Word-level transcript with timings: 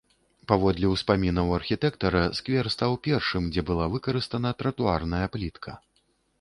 Паводле 0.51 0.87
ўспамінаў 0.93 1.53
архітэктара, 1.57 2.23
сквер 2.41 2.71
стаў 2.77 2.97
першым, 3.09 3.43
дзе 3.53 3.61
была 3.71 3.85
выкарыстана 3.95 4.57
тратуарная 4.65 5.25
плітка. 5.37 5.71